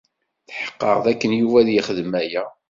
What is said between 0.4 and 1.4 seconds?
Tḥeqqeɣ dakken